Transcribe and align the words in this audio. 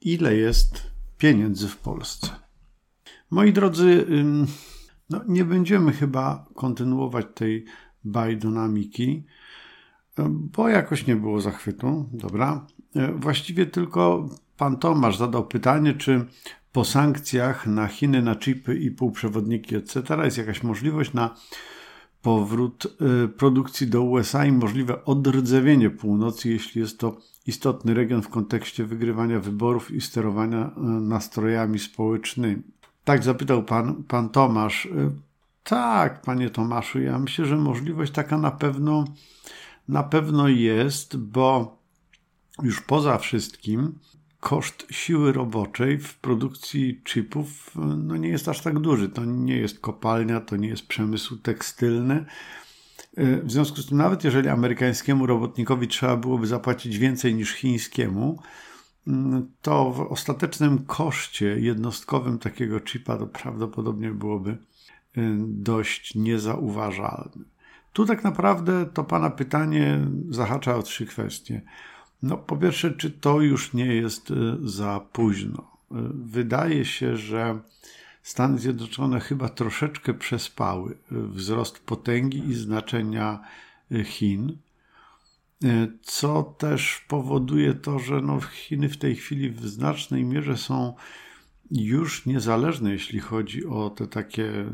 ile 0.00 0.36
jest 0.36 0.90
pieniędzy 1.18 1.68
w 1.68 1.76
Polsce. 1.76 2.28
Moi 3.30 3.52
drodzy, 3.52 4.06
no 5.10 5.20
nie 5.28 5.44
będziemy 5.44 5.92
chyba 5.92 6.46
kontynuować 6.54 7.26
tej 7.34 7.64
bajdonamiki, 8.04 9.24
bo 10.26 10.68
jakoś 10.68 11.06
nie 11.06 11.16
było 11.16 11.40
zachwytu. 11.40 12.08
Dobra. 12.12 12.66
E, 12.96 13.12
właściwie 13.12 13.66
tylko 13.66 14.28
pan 14.56 14.76
Tomasz 14.76 15.16
zadał 15.16 15.46
pytanie, 15.46 15.94
czy 15.94 16.24
po 16.72 16.84
sankcjach 16.84 17.66
na 17.66 17.86
Chiny, 17.86 18.22
na 18.22 18.36
chipy 18.36 18.78
i 18.78 18.90
półprzewodniki, 18.90 19.76
etc., 19.76 20.02
jest 20.24 20.38
jakaś 20.38 20.62
możliwość 20.62 21.12
na 21.12 21.34
powrót 22.22 22.86
e, 22.86 23.28
produkcji 23.28 23.86
do 23.86 24.02
USA 24.02 24.46
i 24.46 24.52
możliwe 24.52 25.04
odrdzewienie 25.04 25.90
północy, 25.90 26.48
jeśli 26.50 26.80
jest 26.80 26.98
to 26.98 27.16
istotny 27.48 27.94
region 27.94 28.22
w 28.22 28.28
kontekście 28.28 28.84
wygrywania 28.84 29.40
wyborów 29.40 29.90
i 29.90 30.00
sterowania 30.00 30.70
e, 30.76 30.80
nastrojami 30.84 31.78
społecznymi. 31.78 32.62
Tak 33.04 33.24
zapytał 33.24 33.62
pan, 33.62 34.04
pan 34.04 34.28
Tomasz. 34.28 34.88
Tak, 35.64 36.22
panie 36.22 36.50
Tomaszu, 36.50 37.00
ja 37.00 37.18
myślę, 37.18 37.44
że 37.46 37.56
możliwość 37.56 38.12
taka 38.12 38.38
na 38.38 38.50
pewno, 38.50 39.04
na 39.88 40.02
pewno 40.02 40.48
jest, 40.48 41.16
bo 41.16 41.78
już 42.62 42.80
poza 42.80 43.18
wszystkim 43.18 43.98
koszt 44.40 44.86
siły 44.90 45.32
roboczej 45.32 45.98
w 45.98 46.14
produkcji 46.14 47.00
chipów 47.04 47.70
no 47.96 48.16
nie 48.16 48.28
jest 48.28 48.48
aż 48.48 48.60
tak 48.60 48.78
duży. 48.78 49.08
To 49.08 49.24
nie 49.24 49.56
jest 49.56 49.80
kopalnia, 49.80 50.40
to 50.40 50.56
nie 50.56 50.68
jest 50.68 50.86
przemysł 50.86 51.36
tekstylny. 51.36 52.24
W 53.42 53.52
związku 53.52 53.76
z 53.76 53.86
tym, 53.86 53.98
nawet 53.98 54.24
jeżeli 54.24 54.48
amerykańskiemu 54.48 55.26
robotnikowi 55.26 55.88
trzeba 55.88 56.16
byłoby 56.16 56.46
zapłacić 56.46 56.98
więcej 56.98 57.34
niż 57.34 57.52
chińskiemu, 57.52 58.42
to 59.62 59.90
w 59.90 60.00
ostatecznym 60.00 60.84
koszcie 60.86 61.46
jednostkowym 61.60 62.38
takiego 62.38 62.80
chipa 62.80 63.16
to 63.16 63.26
prawdopodobnie 63.26 64.10
byłoby 64.10 64.58
Y, 65.18 65.36
dość 65.48 66.14
niezauważalny. 66.14 67.44
Tu 67.92 68.06
tak 68.06 68.24
naprawdę 68.24 68.86
to 68.86 69.04
Pana 69.04 69.30
pytanie 69.30 70.00
zahacza 70.30 70.76
o 70.76 70.82
trzy 70.82 71.06
kwestie. 71.06 71.62
No, 72.22 72.36
po 72.36 72.56
pierwsze, 72.56 72.90
czy 72.90 73.10
to 73.10 73.40
już 73.40 73.72
nie 73.72 73.94
jest 73.94 74.30
y, 74.30 74.34
za 74.62 75.00
późno? 75.12 75.58
Y, 75.62 75.94
wydaje 76.14 76.84
się, 76.84 77.16
że 77.16 77.60
Stany 78.28 78.58
Zjednoczone 78.58 79.20
chyba 79.20 79.48
troszeczkę 79.48 80.14
przespały 80.14 80.96
wzrost 81.10 81.78
potęgi 81.78 82.38
i 82.38 82.54
znaczenia 82.54 83.40
Chin, 84.04 84.56
co 86.02 86.42
też 86.42 87.04
powoduje 87.08 87.74
to, 87.74 87.98
że 87.98 88.20
no 88.20 88.40
Chiny 88.40 88.88
w 88.88 88.96
tej 88.96 89.16
chwili 89.16 89.50
w 89.50 89.68
znacznej 89.68 90.24
mierze 90.24 90.56
są 90.56 90.94
już 91.70 92.26
niezależne, 92.26 92.92
jeśli 92.92 93.20
chodzi 93.20 93.66
o 93.66 93.90
te 93.90 94.06
takie 94.06 94.64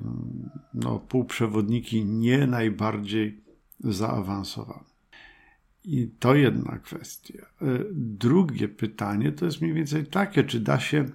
no, 0.75 0.99
półprzewodniki 0.99 2.05
nie 2.05 2.47
najbardziej 2.47 3.41
zaawansowane. 3.81 4.85
I 5.85 6.09
to 6.19 6.35
jedna 6.35 6.79
kwestia. 6.79 7.47
E, 7.63 7.67
drugie 7.93 8.69
pytanie 8.69 9.33
to 9.33 9.45
jest 9.45 9.61
mniej 9.61 9.75
więcej 9.75 10.07
takie, 10.07 10.45
czy 10.45 10.61
da 10.61 10.81
się 10.81 11.09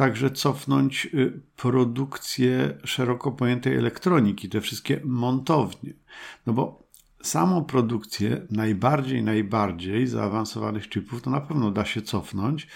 także 0.00 0.30
cofnąć 0.30 1.06
e, 1.06 1.08
produkcję 1.56 2.78
szeroko 2.84 3.32
pojętej 3.32 3.76
elektroniki, 3.76 4.48
te 4.48 4.60
wszystkie 4.60 5.00
montownie. 5.04 5.92
No 6.46 6.52
bo 6.52 6.82
samą 7.22 7.64
produkcję 7.64 8.46
najbardziej, 8.50 9.22
najbardziej 9.22 10.06
zaawansowanych 10.06 10.88
chipów 10.88 11.22
to 11.22 11.30
na 11.30 11.40
pewno 11.40 11.70
da 11.70 11.84
się 11.84 12.02
cofnąć, 12.02 12.66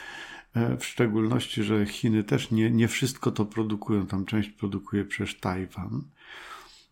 E, 0.55 0.77
w 0.77 0.85
szczególności, 0.85 1.65
że 1.65 1.87
Chiny 1.87 2.25
też 2.25 2.51
nie, 2.51 2.71
nie 2.71 2.89
wszystko 2.89 3.31
to 3.31 3.45
produkują, 3.45 4.07
tam 4.07 4.25
część 4.25 4.51
produkuje 4.51 5.05
przez 5.05 5.41
Tajwan. 5.41 6.03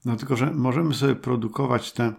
No 0.04 0.16
tylko, 0.16 0.36
że 0.36 0.50
możemy 0.50 0.94
sobie 0.94 1.14
produkować 1.14 1.92
te 1.92 2.12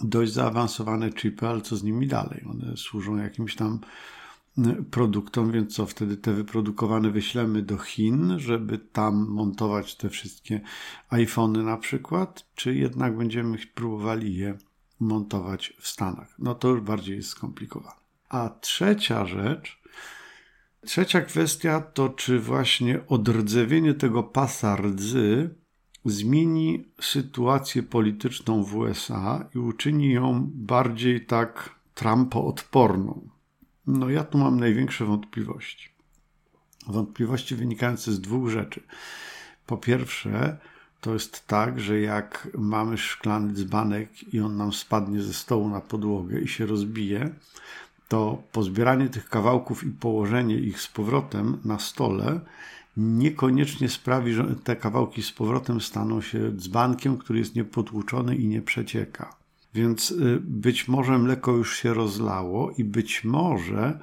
dość 0.00 0.32
zaawansowane 0.32 1.12
chipy, 1.12 1.48
ale 1.48 1.60
co 1.60 1.76
z 1.76 1.82
nimi 1.82 2.06
dalej? 2.06 2.44
One 2.50 2.76
służą 2.76 3.16
jakimś 3.16 3.54
tam 3.54 3.80
produktom, 4.90 5.52
więc 5.52 5.74
co 5.74 5.86
wtedy 5.86 6.16
te 6.16 6.32
wyprodukowane 6.32 7.10
wyślemy 7.10 7.62
do 7.62 7.78
Chin, 7.78 8.34
żeby 8.38 8.78
tam 8.78 9.28
montować 9.28 9.94
te 9.96 10.08
wszystkie 10.08 10.60
iPhony 11.10 11.62
na 11.62 11.76
przykład, 11.76 12.46
czy 12.54 12.74
jednak 12.74 13.16
będziemy 13.16 13.58
próbowali 13.74 14.36
je 14.36 14.58
montować 15.00 15.72
w 15.78 15.88
Stanach? 15.88 16.34
No 16.38 16.54
to 16.54 16.68
już 16.68 16.80
bardziej 16.80 17.16
jest 17.16 17.28
skomplikowane. 17.28 17.96
A 18.28 18.50
trzecia 18.60 19.26
rzecz, 19.26 19.84
Trzecia 20.84 21.20
kwestia 21.20 21.80
to, 21.80 22.08
czy 22.08 22.38
właśnie 22.38 23.06
odrdzewienie 23.06 23.94
tego 23.94 24.22
pasa 24.22 24.76
rdzy 24.76 25.54
zmieni 26.04 26.84
sytuację 27.00 27.82
polityczną 27.82 28.64
w 28.64 28.76
USA 28.76 29.48
i 29.54 29.58
uczyni 29.58 30.12
ją 30.12 30.50
bardziej 30.54 31.26
tak 31.26 31.70
Trumpo-odporną. 31.94 33.33
No 33.86 34.10
ja 34.10 34.24
tu 34.24 34.38
mam 34.38 34.60
największe 34.60 35.04
wątpliwości. 35.04 35.88
Wątpliwości 36.86 37.54
wynikające 37.54 38.12
z 38.12 38.20
dwóch 38.20 38.48
rzeczy. 38.48 38.80
Po 39.66 39.76
pierwsze, 39.76 40.58
to 41.00 41.12
jest 41.12 41.46
tak, 41.46 41.80
że 41.80 42.00
jak 42.00 42.48
mamy 42.58 42.98
szklany 42.98 43.52
dzbanek 43.52 44.34
i 44.34 44.40
on 44.40 44.56
nam 44.56 44.72
spadnie 44.72 45.22
ze 45.22 45.34
stołu 45.34 45.68
na 45.68 45.80
podłogę 45.80 46.40
i 46.40 46.48
się 46.48 46.66
rozbije, 46.66 47.34
to 48.08 48.42
pozbieranie 48.52 49.08
tych 49.08 49.28
kawałków 49.28 49.84
i 49.84 49.90
położenie 49.90 50.58
ich 50.58 50.80
z 50.80 50.88
powrotem 50.88 51.58
na 51.64 51.78
stole 51.78 52.40
niekoniecznie 52.96 53.88
sprawi, 53.88 54.32
że 54.32 54.44
te 54.64 54.76
kawałki 54.76 55.22
z 55.22 55.32
powrotem 55.32 55.80
staną 55.80 56.20
się 56.20 56.52
dzbankiem, 56.52 57.18
który 57.18 57.38
jest 57.38 57.54
niepotłuczony 57.54 58.36
i 58.36 58.46
nie 58.46 58.62
przecieka. 58.62 59.43
Więc 59.74 60.10
y, 60.10 60.40
być 60.42 60.88
może 60.88 61.18
mleko 61.18 61.52
już 61.52 61.76
się 61.78 61.94
rozlało 61.94 62.70
i 62.70 62.84
być 62.84 63.24
może 63.24 63.98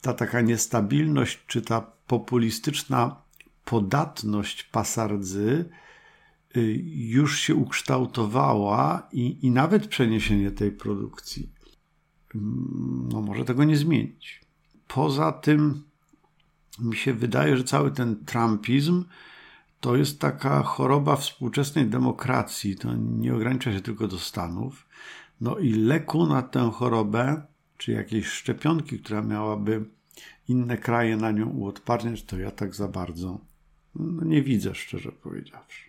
ta 0.00 0.14
taka 0.14 0.40
niestabilność 0.40 1.38
czy 1.46 1.62
ta 1.62 1.80
populistyczna 2.06 3.16
podatność 3.64 4.62
pasardzy 4.62 5.70
y, 6.56 6.80
już 6.94 7.40
się 7.40 7.54
ukształtowała 7.54 9.08
i, 9.12 9.46
i 9.46 9.50
nawet 9.50 9.86
przeniesienie 9.86 10.50
tej 10.50 10.72
produkcji 10.72 11.58
no 13.12 13.22
może 13.22 13.44
tego 13.44 13.64
nie 13.64 13.76
zmienić. 13.76 14.40
Poza 14.88 15.32
tym 15.32 15.82
mi 16.78 16.96
się 16.96 17.14
wydaje, 17.14 17.56
że 17.56 17.64
cały 17.64 17.90
ten 17.90 18.24
trumpizm 18.24 19.04
to 19.80 19.96
jest 19.96 20.20
taka 20.20 20.62
choroba 20.62 21.16
współczesnej 21.16 21.86
demokracji. 21.86 22.76
To 22.76 22.94
nie 22.94 23.34
ogranicza 23.34 23.72
się 23.72 23.80
tylko 23.80 24.08
do 24.08 24.18
Stanów. 24.18 24.87
No 25.40 25.58
i 25.58 25.72
leku 25.72 26.26
na 26.26 26.42
tę 26.42 26.70
chorobę, 26.74 27.42
czy 27.78 27.92
jakiejś 27.92 28.26
szczepionki, 28.26 28.98
która 28.98 29.22
miałaby 29.22 29.84
inne 30.48 30.76
kraje 30.76 31.16
na 31.16 31.30
nią 31.30 31.48
uodparniać, 31.48 32.22
to 32.22 32.38
ja 32.38 32.50
tak 32.50 32.74
za 32.74 32.88
bardzo 32.88 33.40
no 33.98 34.24
nie 34.24 34.42
widzę, 34.42 34.74
szczerze 34.74 35.12
powiedziawszy. 35.12 35.88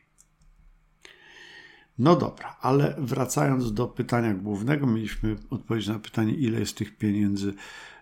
No 1.99 2.15
dobra, 2.15 2.57
ale 2.61 2.95
wracając 2.97 3.73
do 3.73 3.87
pytania 3.87 4.33
głównego, 4.33 4.87
mieliśmy 4.87 5.37
odpowiedzieć 5.49 5.89
na 5.89 5.99
pytanie, 5.99 6.33
ile 6.33 6.59
jest 6.59 6.77
tych 6.77 6.97
pieniędzy 6.97 7.53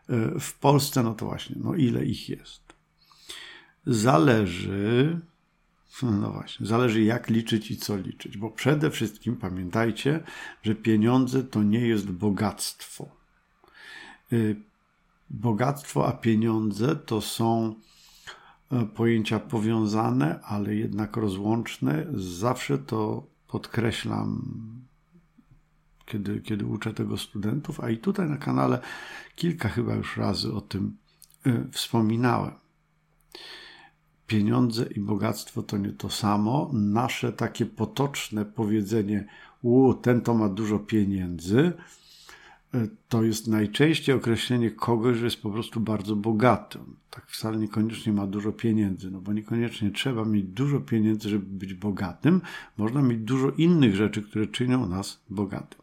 e, 0.10 0.40
w 0.40 0.54
Polsce. 0.60 1.04
No 1.04 1.14
to 1.14 1.26
właśnie, 1.26 1.56
no 1.60 1.76
ile 1.76 2.06
ich 2.06 2.30
jest? 2.30 2.62
Zależy, 3.86 5.20
no 6.04 6.32
właśnie, 6.32 6.66
zależy 6.66 7.04
jak 7.04 7.30
liczyć 7.30 7.72
i 7.72 7.78
co 7.78 7.98
liczyć, 7.98 8.38
bo 8.38 8.52
przede 8.52 8.92
wszystkim 8.92 9.36
pamiętajcie, 9.36 10.24
że 10.64 10.76
pieniądze 10.76 11.44
to 11.44 11.64
nie 11.64 11.88
jest 11.88 12.12
bogactwo. 12.12 13.10
E, 14.32 14.36
bogactwo 15.30 16.08
a 16.08 16.12
pieniądze 16.12 16.96
to 16.96 17.22
są 17.22 17.76
e, 18.72 18.86
pojęcia 18.86 19.40
powiązane, 19.40 20.40
ale 20.44 20.76
jednak 20.76 21.18
rozłączne. 21.18 22.06
Zawsze 22.14 22.78
to 22.78 23.28
podkreślam, 23.48 24.42
kiedy, 26.06 26.42
kiedy 26.42 26.66
uczę 26.66 26.94
tego 26.94 27.18
studentów, 27.18 27.80
a 27.80 27.90
i 27.90 27.98
tutaj 27.98 28.30
na 28.30 28.38
kanale 28.38 28.80
kilka 29.36 29.70
chyba 29.70 29.96
już 29.96 30.18
razy 30.18 30.54
o 30.54 30.62
tym 30.62 30.98
y, 31.48 31.68
wspominałem. 31.72 32.54
Pieniądze 34.28 34.86
i 34.96 35.00
bogactwo 35.00 35.64
to 35.64 35.78
nie 35.78 35.92
to 35.92 36.10
samo. 36.10 36.70
Nasze 36.74 37.34
takie 37.34 37.66
potoczne 37.66 38.46
powiedzenie, 38.46 39.26
u, 39.62 39.94
ten 39.94 40.22
to 40.22 40.34
ma 40.34 40.50
dużo 40.50 40.80
pieniędzy, 40.80 41.74
to 43.10 43.24
jest 43.24 43.48
najczęściej 43.48 44.16
określenie 44.16 44.72
kogoś, 44.72 45.18
że 45.18 45.26
jest 45.26 45.42
po 45.42 45.50
prostu 45.50 45.80
bardzo 45.80 46.16
bogaty. 46.16 46.80
tak 47.10 47.28
wcale 47.28 47.58
niekoniecznie 47.58 48.14
ma 48.14 48.28
dużo 48.28 48.52
pieniędzy, 48.52 49.12
no 49.12 49.22
bo 49.22 49.34
niekoniecznie 49.34 49.92
trzeba 49.92 50.26
mieć 50.26 50.46
dużo 50.46 50.80
pieniędzy, 50.80 51.30
żeby 51.30 51.46
być 51.46 51.74
bogatym. 51.74 52.42
Można 52.78 53.02
mieć 53.02 53.20
dużo 53.20 53.52
innych 53.52 53.96
rzeczy, 53.96 54.22
które 54.22 54.48
czynią 54.48 54.90
nas 54.90 55.20
bogatym. 55.30 55.82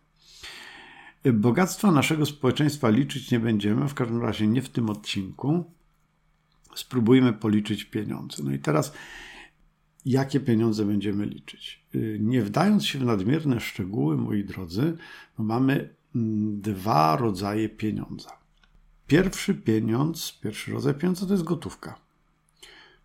Bogactwa 1.32 1.93
naszego 1.93 2.26
społeczeństwa 2.26 2.88
liczyć 2.88 3.31
nie 3.31 3.40
będziemy, 3.40 3.88
w 3.88 3.94
każdym 3.94 4.23
razie 4.23 4.47
nie 4.47 4.62
w 4.62 4.69
tym 4.69 4.90
odcinku. 4.90 5.64
Spróbujmy 6.75 7.32
policzyć 7.32 7.85
pieniądze. 7.85 8.43
No 8.43 8.53
i 8.53 8.59
teraz, 8.59 8.93
jakie 10.05 10.41
pieniądze 10.41 10.85
będziemy 10.85 11.26
liczyć? 11.26 11.85
Y, 11.94 12.19
nie 12.21 12.43
wdając 12.43 12.87
się 12.87 12.99
w 12.99 13.05
nadmierne 13.05 13.61
szczegóły, 13.61 14.17
moi 14.17 14.44
drodzy, 14.44 14.97
no 15.38 15.44
mamy 15.44 15.94
mm, 16.15 16.61
dwa 16.61 17.17
rodzaje 17.17 17.69
pieniądza. 17.69 18.31
Pierwszy 19.06 19.55
pieniądz, 19.55 20.38
pierwszy 20.43 20.73
rodzaj 20.73 20.94
pieniądza 20.94 21.26
to 21.26 21.32
jest 21.32 21.44
gotówka. 21.44 22.04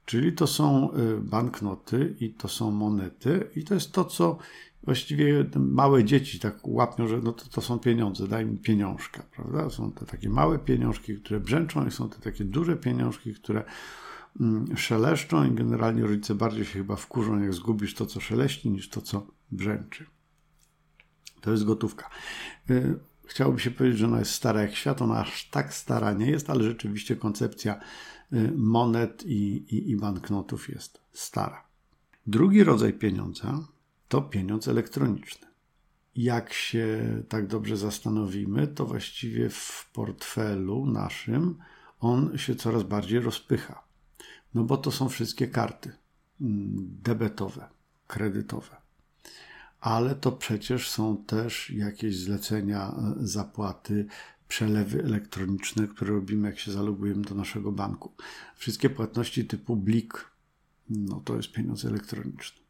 Czyli 0.10 0.34
to 0.34 0.48
są 0.48 0.94
y, 0.94 1.22
banknoty 1.22 2.16
i 2.20 2.34
to 2.34 2.48
są 2.48 2.72
monety, 2.72 3.50
i 3.56 3.64
to 3.64 3.74
jest 3.74 3.92
to, 3.92 4.06
co 4.06 4.38
właściwie 4.84 5.46
małe 5.56 6.04
dzieci 6.04 6.40
tak 6.40 6.68
łapią, 6.68 7.08
że 7.08 7.20
no 7.24 7.32
to, 7.32 7.50
to 7.50 7.62
są 7.62 7.80
pieniądze, 7.80 8.28
daj 8.28 8.46
mi 8.46 8.58
pieniążka, 8.58 9.24
prawda? 9.36 9.70
Są 9.70 9.92
te 9.92 10.06
takie 10.06 10.30
małe 10.30 10.60
pieniążki, 10.60 11.18
które 11.18 11.40
brzęczą, 11.40 11.88
i 11.88 11.92
są 11.92 12.10
te 12.10 12.20
takie 12.20 12.44
duże 12.44 12.78
pieniążki, 12.78 13.34
które 13.34 13.64
mm, 14.40 14.78
szeleszczą, 14.78 15.46
i 15.46 15.52
generalnie 15.52 16.04
rodzice 16.04 16.36
bardziej 16.36 16.66
się 16.66 16.74
chyba 16.74 16.96
wkurzą, 16.96 17.42
jak 17.42 17.54
zgubisz 17.54 17.94
to, 17.96 18.06
co 18.06 18.20
szeleści, 18.20 18.70
niż 18.70 18.90
to, 18.90 19.02
co 19.02 19.28
brzęczy. 19.52 20.06
To 21.42 21.52
jest 21.52 21.64
gotówka. 21.64 22.10
Chciałoby 23.30 23.60
się 23.60 23.72
powiedzieć, 23.72 24.00
że 24.00 24.06
ona 24.06 24.20
jest 24.20 24.32
stara 24.32 24.62
jak 24.62 24.76
świat, 24.76 25.02
ona 25.02 25.20
aż 25.20 25.50
tak 25.50 25.74
stara 25.74 26.14
nie 26.14 26.32
jest, 26.32 26.50
ale 26.50 26.64
rzeczywiście 26.64 27.16
koncepcja 27.16 27.80
y, 28.34 28.52
monet 28.56 29.24
i, 29.26 29.56
i, 29.76 29.92
i 29.92 29.96
banknotów 29.96 30.70
jest 30.70 31.02
stara. 31.14 31.64
Drugi 32.28 32.64
rodzaj 32.64 32.94
pieniądza 32.94 33.68
to 34.08 34.22
pieniądz 34.22 34.68
elektroniczny. 34.68 35.48
Jak 36.16 36.54
się 36.54 37.00
tak 37.30 37.48
dobrze 37.48 37.78
zastanowimy, 37.78 38.68
to 38.68 38.86
właściwie 38.86 39.50
w 39.50 39.90
portfelu 39.94 40.86
naszym 40.86 41.58
on 42.00 42.38
się 42.38 42.56
coraz 42.56 42.84
bardziej 42.84 43.20
rozpycha. 43.20 43.84
No 44.54 44.64
bo 44.64 44.78
to 44.78 44.92
są 44.92 45.10
wszystkie 45.10 45.48
karty 45.48 45.92
mm, 46.42 46.98
debetowe, 47.04 47.70
kredytowe. 48.08 48.79
Ale 49.82 50.16
to 50.16 50.32
przecież 50.32 50.90
są 50.90 51.18
też 51.18 51.70
jakieś 51.70 52.18
zlecenia, 52.18 52.92
e, 52.92 53.16
zapłaty, 53.20 54.06
przelewy 54.48 55.04
elektroniczne, 55.04 55.88
które 55.88 56.14
robimy, 56.14 56.48
jak 56.48 56.60
się 56.60 56.72
zalogujemy 56.72 57.22
do 57.22 57.36
naszego 57.36 57.72
banku. 57.72 58.12
Wszystkie 58.56 58.90
płatności 58.90 59.46
typu 59.46 59.76
blik, 59.76 60.32
no 60.90 61.22
to 61.26 61.36
jest 61.36 61.52
pieniądz 61.52 61.86
elektroniczny. 61.86 62.62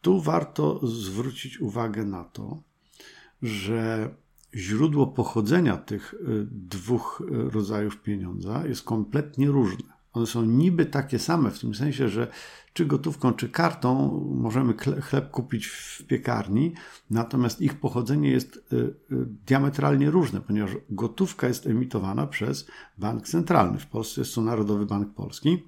Tu 0.00 0.20
warto 0.20 0.86
zwrócić 0.86 1.60
uwagę 1.60 2.04
na 2.04 2.24
to, 2.24 2.62
że 3.42 4.14
źródło 4.54 5.06
pochodzenia 5.06 5.76
tych 5.76 6.14
y, 6.14 6.46
dwóch 6.50 7.22
y, 7.30 7.50
rodzajów 7.50 8.02
pieniądza 8.02 8.66
jest 8.66 8.82
kompletnie 8.82 9.46
różne. 9.46 9.93
One 10.14 10.26
są 10.26 10.44
niby 10.44 10.86
takie 10.86 11.18
same, 11.18 11.50
w 11.50 11.58
tym 11.58 11.74
sensie, 11.74 12.08
że 12.08 12.28
czy 12.72 12.86
gotówką, 12.86 13.32
czy 13.32 13.48
kartą 13.48 14.20
możemy 14.34 14.74
chleb 15.02 15.30
kupić 15.30 15.66
w 15.66 16.02
piekarni, 16.06 16.74
natomiast 17.10 17.60
ich 17.60 17.80
pochodzenie 17.80 18.30
jest 18.30 18.56
y, 18.56 18.94
diametralnie 19.46 20.10
różne, 20.10 20.40
ponieważ 20.40 20.70
gotówka 20.90 21.48
jest 21.48 21.66
emitowana 21.66 22.26
przez 22.26 22.66
bank 22.98 23.28
centralny. 23.28 23.78
W 23.78 23.86
Polsce 23.86 24.20
jest 24.20 24.34
to 24.34 24.40
Narodowy 24.40 24.86
Bank 24.86 25.14
Polski, 25.14 25.62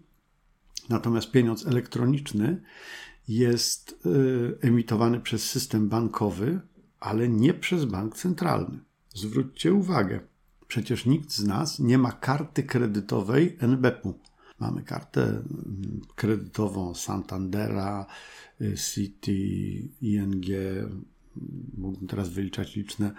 natomiast 0.89 1.31
pieniądz 1.31 1.67
elektroniczny 1.67 2.63
jest 3.29 4.07
y, 4.07 4.59
emitowany 4.61 5.21
przez 5.21 5.51
system 5.51 5.89
bankowy, 5.89 6.61
ale 7.01 7.29
nie 7.29 7.55
przez 7.55 7.85
bank 7.85 8.17
centralny. 8.17 8.79
Zwróćcie 9.15 9.73
uwagę, 9.73 10.21
przecież 10.69 11.07
nikt 11.07 11.33
z 11.33 11.45
nas 11.45 11.79
nie 11.79 11.99
ma 11.99 12.13
karty 12.13 12.63
kredytowej 12.63 13.57
NBP-u. 13.61 14.15
Mamy 14.59 14.83
kartę 14.83 15.23
mm, 15.23 16.01
kredytową 16.15 16.95
Santandera, 16.95 18.07
y, 18.61 18.75
City, 18.77 19.33
ING, 20.01 20.47
mógłbym 21.77 22.09
teraz 22.09 22.29
wyliczać 22.29 22.77
liczne 22.77 23.13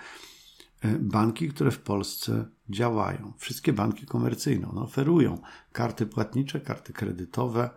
y, 0.86 1.00
banki, 1.00 1.50
które 1.50 1.72
w 1.72 1.80
Polsce 1.80 2.46
działają. 2.70 3.34
Wszystkie 3.38 3.74
banki 3.74 4.06
komercyjne 4.06 4.70
one 4.70 4.82
oferują 4.82 5.42
karty 5.72 6.06
płatnicze, 6.06 6.60
karty 6.60 6.94
kredytowe, 6.94 7.70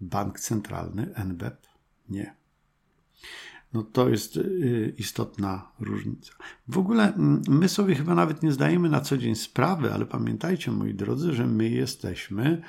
bank 0.00 0.40
centralny, 0.40 1.14
NBP 1.14 1.68
nie. 2.08 2.34
No 3.74 3.82
to 3.82 4.08
jest 4.08 4.36
y, 4.36 4.94
istotna 4.98 5.72
różnica. 5.80 6.32
W 6.68 6.78
ogóle 6.78 7.14
mm, 7.14 7.42
my 7.48 7.68
sobie 7.68 7.94
chyba 7.94 8.14
nawet 8.14 8.42
nie 8.42 8.52
zdajemy 8.52 8.88
na 8.88 9.00
co 9.00 9.18
dzień 9.18 9.34
sprawy, 9.34 9.92
ale 9.92 10.06
pamiętajcie, 10.06 10.72
moi 10.72 10.94
drodzy, 10.94 11.32
że 11.32 11.46
my 11.46 11.68
jesteśmy 11.68 12.62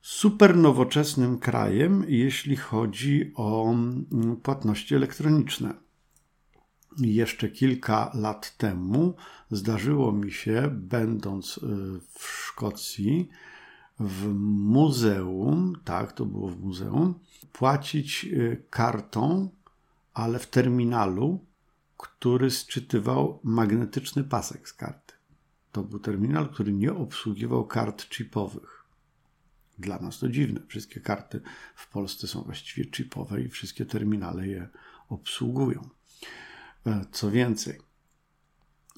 super 0.00 0.56
nowoczesnym 0.56 1.38
krajem, 1.38 2.04
jeśli 2.08 2.56
chodzi 2.56 3.32
o 3.34 3.70
mm, 3.72 4.36
płatności 4.42 4.94
elektroniczne. 4.94 5.74
Jeszcze 6.98 7.48
kilka 7.48 8.10
lat 8.14 8.56
temu 8.56 9.14
zdarzyło 9.50 10.12
mi 10.12 10.32
się, 10.32 10.70
będąc 10.72 11.58
y, 11.58 11.60
w 12.18 12.26
Szkocji, 12.26 13.28
w 14.00 14.34
muzeum, 14.44 15.72
tak, 15.84 16.12
to 16.12 16.26
było 16.26 16.48
w 16.48 16.60
muzeum, 16.60 17.14
płacić 17.52 18.24
y, 18.24 18.62
kartą, 18.70 19.48
ale 20.14 20.38
w 20.38 20.46
terminalu, 20.46 21.46
który 21.96 22.50
sczytywał 22.50 23.40
magnetyczny 23.44 24.24
pasek 24.24 24.68
z 24.68 24.72
karty. 24.72 25.14
To 25.72 25.82
był 25.82 25.98
terminal, 25.98 26.48
który 26.48 26.72
nie 26.72 26.94
obsługiwał 26.94 27.66
kart 27.66 28.14
chipowych. 28.14 28.84
Dla 29.78 29.98
nas 29.98 30.18
to 30.18 30.28
dziwne. 30.28 30.60
Wszystkie 30.68 31.00
karty 31.00 31.40
w 31.74 31.88
Polsce 31.88 32.26
są 32.26 32.42
właściwie 32.42 32.90
chipowe 32.90 33.42
i 33.42 33.48
wszystkie 33.48 33.86
terminale 33.86 34.48
je 34.48 34.68
obsługują. 35.08 35.88
E, 36.86 37.04
co 37.12 37.30
więcej, 37.30 37.80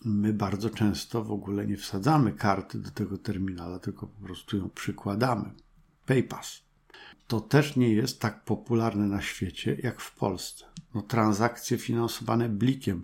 my 0.04 0.32
bardzo 0.32 0.70
często 0.70 1.24
w 1.24 1.32
ogóle 1.32 1.66
nie 1.66 1.76
wsadzamy 1.76 2.32
karty 2.32 2.78
do 2.78 2.90
tego 2.90 3.18
terminala, 3.18 3.78
tylko 3.78 4.06
po 4.06 4.20
prostu 4.20 4.56
ją 4.56 4.70
przykładamy. 4.70 5.50
PayPass. 6.06 6.65
To 7.26 7.40
też 7.40 7.76
nie 7.76 7.88
jest 7.92 8.20
tak 8.20 8.44
popularne 8.44 9.06
na 9.06 9.22
świecie 9.22 9.76
jak 9.82 10.00
w 10.00 10.14
Polsce. 10.14 10.64
No, 10.94 11.02
transakcje 11.02 11.78
finansowane 11.78 12.48
blikiem. 12.48 13.02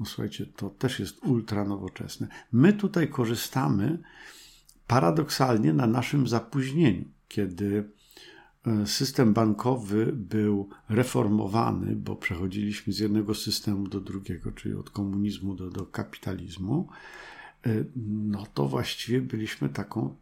No, 0.00 0.06
słuchajcie, 0.06 0.46
to 0.46 0.70
też 0.70 1.00
jest 1.00 1.24
ultra 1.24 1.64
nowoczesne. 1.64 2.28
My 2.52 2.72
tutaj 2.72 3.08
korzystamy 3.08 3.98
paradoksalnie 4.86 5.72
na 5.72 5.86
naszym 5.86 6.28
zapóźnieniu, 6.28 7.04
kiedy 7.28 7.84
E, 8.66 8.86
system 8.86 9.34
bankowy 9.34 10.12
był 10.12 10.68
reformowany, 10.88 11.96
bo 11.96 12.16
przechodziliśmy 12.16 12.92
z 12.92 12.98
jednego 12.98 13.34
systemu 13.34 13.88
do 13.88 14.00
drugiego, 14.00 14.52
czyli 14.52 14.74
od 14.74 14.90
komunizmu 14.90 15.54
do, 15.54 15.70
do 15.70 15.86
kapitalizmu, 15.86 16.88
e, 17.66 17.84
no 17.96 18.46
to 18.54 18.68
właściwie 18.68 19.20
byliśmy 19.20 19.68
taką 19.68 20.16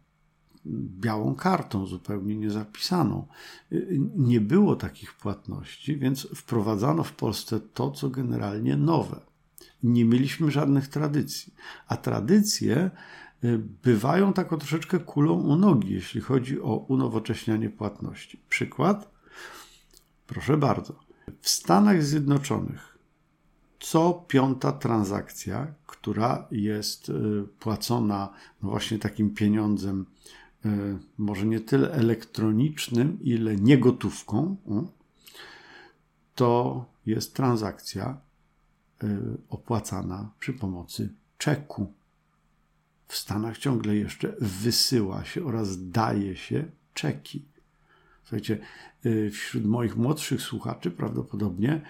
białą 0.65 1.35
kartą, 1.35 1.85
zupełnie 1.85 2.35
niezapisaną. 2.35 3.27
E, 3.71 3.75
nie 4.15 4.41
było 4.41 4.75
takich 4.75 5.13
płatności, 5.13 5.97
więc 5.97 6.27
wprowadzano 6.35 7.03
w 7.03 7.13
Polsce 7.13 7.59
to, 7.59 7.91
co 7.91 8.09
generalnie 8.09 8.77
nowe. 8.77 9.19
Nie 9.83 10.05
mieliśmy 10.05 10.51
żadnych 10.51 10.87
tradycji, 10.87 11.53
a 11.87 11.97
tradycje 11.97 12.91
Y, 13.43 13.59
bywają 13.83 14.33
taką 14.33 14.57
troszeczkę 14.57 14.99
kulą 14.99 15.33
u 15.33 15.55
nogi, 15.55 15.93
jeśli 15.93 16.21
chodzi 16.21 16.61
o 16.61 16.75
unowocześnianie 16.75 17.69
płatności. 17.69 18.39
Przykład? 18.49 19.11
Proszę 20.27 20.57
bardzo. 20.57 20.99
W 21.41 21.49
Stanach 21.49 22.03
Zjednoczonych 22.03 22.97
co 23.79 24.25
piąta 24.27 24.71
transakcja, 24.71 25.73
która 25.85 26.47
jest 26.51 27.09
y, 27.09 27.13
płacona 27.59 28.29
no 28.61 28.69
właśnie 28.69 28.99
takim 28.99 29.33
pieniądzem, 29.33 30.01
y, 30.01 30.05
może 31.17 31.45
nie 31.45 31.59
tyle 31.59 31.91
elektronicznym, 31.91 33.17
ile 33.21 33.55
niegotówką, 33.55 34.55
to 36.35 36.85
jest 37.05 37.33
transakcja 37.33 38.17
opłacana 39.49 40.31
przy 40.39 40.53
pomocy 40.53 41.09
czeku 41.37 41.93
w 43.13 43.17
Stanach 43.17 43.57
ciągle 43.57 43.95
jeszcze 43.95 44.35
wysyła 44.41 45.25
się 45.25 45.45
oraz 45.45 45.89
daje 45.89 46.35
się 46.35 46.65
czeki. 46.93 47.45
Słuchajcie, 48.23 48.57
y, 49.05 49.31
wśród 49.33 49.65
moich 49.65 49.95
młodszych 49.95 50.41
słuchaczy 50.41 50.91
prawdopodobnie 50.91 51.81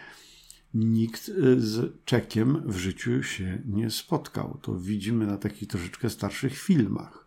nikt 0.73 1.25
z 1.57 2.05
czekiem 2.05 2.63
w 2.65 2.77
życiu 2.77 3.23
się 3.23 3.61
nie 3.65 3.89
spotkał. 3.89 4.59
To 4.61 4.79
widzimy 4.79 5.27
na 5.27 5.37
takich 5.37 5.67
troszeczkę 5.67 6.09
starszych 6.09 6.57
filmach, 6.57 7.22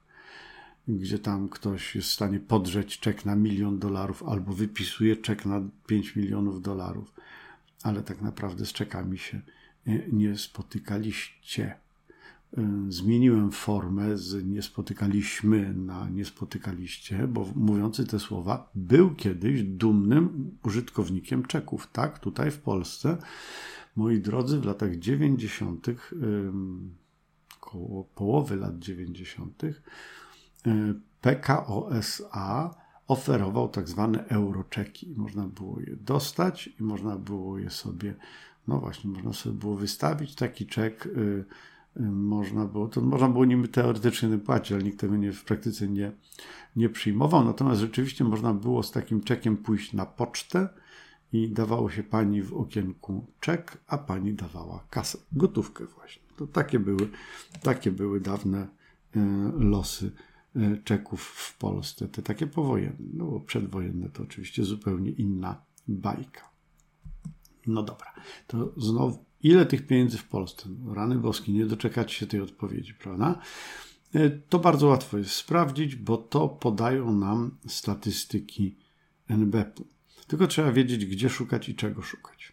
gdzie 0.89 1.19
tam 1.19 1.49
ktoś 1.49 1.95
jest 1.95 2.09
w 2.09 2.13
stanie 2.13 2.41
podrzeć 2.41 3.01
czek 3.01 3.25
na 3.25 3.37
milion 3.37 3.79
dolarów 3.79 4.23
albo 4.23 4.53
wypisuje 4.53 5.17
czek 5.17 5.47
na 5.47 5.63
5 5.87 6.17
milionów 6.17 6.63
dolarów, 6.63 7.15
ale 7.83 8.03
tak 8.03 8.23
naprawdę 8.23 8.67
z 8.67 8.73
czekami 8.73 9.19
się 9.19 9.41
nie 10.13 10.39
spotykaliście. 10.39 11.75
zmieniłem 12.89 13.51
formę 13.51 14.19
z 14.19 14.47
nie 14.47 14.63
spotykaliśmy 14.63 15.75
na 15.75 16.09
nie 16.09 16.25
spotykaliście, 16.25 17.29
bo 17.29 17.53
mówiący 17.55 18.07
te 18.07 18.19
słowa 18.19 18.71
był 18.75 19.15
kiedyś 19.15 19.63
dumnym 19.63 20.51
użytkownikiem 20.63 21.45
czeków. 21.45 21.89
Tak, 21.93 22.19
tutaj 22.19 22.51
w 22.51 22.59
Polsce, 22.59 23.19
moi 23.97 24.21
drodzy, 24.21 24.61
w 24.61 24.65
latach 24.65 24.97
90., 24.97 25.87
koło 27.61 28.05
połowy 28.05 28.57
lat 28.57 28.79
90., 28.79 29.63
PKOSA 31.21 32.75
oferował 33.09 33.69
tak 33.69 33.89
zwane 33.89 34.29
euroczeki. 34.29 35.15
Można 35.17 35.47
było 35.47 35.81
je 35.81 35.97
dostać 35.97 36.71
i 36.81 36.83
można 36.83 37.17
było 37.17 37.59
je 37.59 37.71
sobie, 37.71 38.15
no 38.69 38.79
właśnie, 38.79 39.11
można 39.11 39.33
sobie 39.33 39.59
było 39.59 39.77
wystawić 39.77 40.35
taki 40.35 40.67
czek. 40.67 41.07
Y, 41.07 41.11
y, 41.97 42.01
można 42.03 42.65
było, 42.65 42.89
to 42.89 43.01
można 43.01 43.29
było 43.29 43.45
nim 43.45 43.69
teoretycznie 43.69 44.39
płacić, 44.39 44.73
ale 44.73 44.83
nikt 44.83 45.01
tego 45.01 45.17
nie, 45.17 45.33
w 45.33 45.45
praktyce 45.45 45.89
nie, 45.89 46.13
nie 46.77 46.89
przyjmował. 46.89 47.45
Natomiast 47.45 47.81
rzeczywiście 47.81 48.25
można 48.25 48.55
było 48.55 48.83
z 48.83 48.91
takim 48.91 49.21
czekiem 49.21 49.57
pójść 49.57 49.93
na 49.93 50.07
pocztę 50.07 50.69
i 51.33 51.49
dawało 51.49 51.91
się 51.91 52.03
pani 52.03 52.43
w 52.43 52.55
okienku 52.55 53.27
czek, 53.41 53.79
a 53.87 53.99
pani 53.99 54.35
dawała 54.35 54.85
kasę, 54.91 55.19
gotówkę 55.33 55.85
właśnie. 55.85 56.23
To 56.37 56.47
takie 56.47 56.79
były, 56.79 57.09
takie 57.63 57.93
były 57.93 58.21
dawne 58.21 58.67
y, 59.17 59.21
losy 59.59 60.13
Czeków 60.85 61.23
w 61.23 61.59
Polsce, 61.59 62.09
te 62.09 62.23
takie 62.23 62.47
powojenne, 62.47 63.09
no 63.13 63.25
bo 63.25 63.41
przedwojenne 63.41 64.09
to 64.09 64.23
oczywiście 64.23 64.65
zupełnie 64.65 65.11
inna 65.11 65.63
bajka. 65.89 66.51
No 67.67 67.83
dobra, 67.83 68.15
to 68.47 68.73
znowu, 68.77 69.25
ile 69.43 69.67
tych 69.67 69.87
pieniędzy 69.87 70.19
w 70.19 70.29
Polsce? 70.29 70.69
No, 70.85 70.95
rany 70.95 71.19
boskie, 71.19 71.53
nie 71.53 71.67
doczekać 71.67 72.13
się 72.13 72.27
tej 72.27 72.41
odpowiedzi, 72.41 72.95
prawda? 72.95 73.41
E, 74.15 74.31
to 74.31 74.59
bardzo 74.59 74.87
łatwo 74.87 75.19
jest 75.19 75.31
sprawdzić, 75.31 75.97
bo 75.97 76.17
to 76.17 76.49
podają 76.49 77.13
nam 77.15 77.57
statystyki 77.67 78.77
NBP-u. 79.29 79.87
Tylko 80.27 80.47
trzeba 80.47 80.73
wiedzieć, 80.73 81.07
gdzie 81.07 81.31
szukać 81.31 81.69
i 81.69 81.75
czego 81.75 82.03
szukać. 82.03 82.53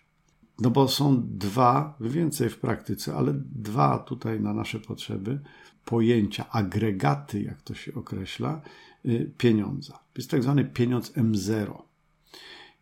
No 0.59 0.69
bo 0.69 0.87
są 0.87 1.23
dwa, 1.27 1.97
więcej 1.99 2.49
w 2.49 2.57
praktyce, 2.57 3.15
ale 3.15 3.33
dwa 3.55 3.99
tutaj 3.99 4.41
na 4.41 4.53
nasze 4.53 4.79
potrzeby 4.79 5.39
pojęcia, 5.85 6.49
agregaty, 6.49 7.41
jak 7.41 7.61
to 7.61 7.73
się 7.73 7.93
określa, 7.93 8.61
y, 9.05 9.31
pieniądza. 9.37 9.99
Jest 10.17 10.31
tak 10.31 10.43
zwany 10.43 10.65
pieniądz 10.65 11.11
M0. 11.11 11.81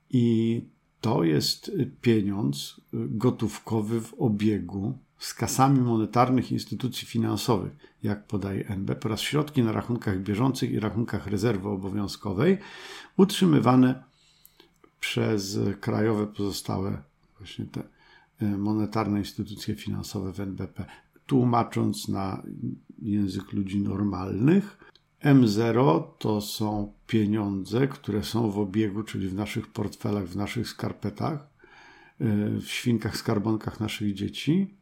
I 0.09 0.61
to 1.01 1.23
jest 1.23 1.71
pieniądz 2.01 2.77
y, 2.77 2.81
gotówkowy 2.93 4.01
w 4.01 4.13
obiegu 4.13 4.97
z 5.17 5.33
kasami 5.33 5.79
monetarnych 5.79 6.51
instytucji 6.51 7.07
finansowych, 7.07 7.71
jak 8.03 8.27
podaje 8.27 8.67
NB, 8.67 9.05
oraz 9.05 9.21
środki 9.21 9.63
na 9.63 9.71
rachunkach 9.71 10.19
bieżących 10.19 10.71
i 10.71 10.79
rachunkach 10.79 11.27
rezerwy 11.27 11.69
obowiązkowej, 11.69 12.57
utrzymywane 13.17 14.03
przez 14.99 15.59
krajowe 15.79 16.27
pozostałe 16.27 17.01
właśnie 17.37 17.65
te 17.65 17.83
y, 18.41 18.57
monetarne 18.57 19.19
instytucje 19.19 19.75
finansowe 19.75 20.33
w 20.33 20.39
NBP 20.39 20.85
tłumacząc 21.31 22.07
na 22.07 22.43
język 23.01 23.53
ludzi 23.53 23.81
normalnych. 23.81 24.77
M0 25.23 26.03
to 26.17 26.41
są 26.41 26.93
pieniądze, 27.07 27.87
które 27.87 28.23
są 28.23 28.51
w 28.51 28.59
obiegu, 28.59 29.03
czyli 29.03 29.29
w 29.29 29.33
naszych 29.33 29.67
portfelach, 29.67 30.25
w 30.25 30.35
naszych 30.35 30.69
skarpetach, 30.69 31.47
y, 32.21 32.59
w 32.61 32.67
świnkach, 32.67 33.17
skarbonkach 33.17 33.79
naszych 33.79 34.13
dzieci 34.13 34.77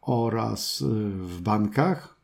oraz 0.00 0.80
y, 0.80 0.84
w 1.10 1.40
bankach 1.40 2.20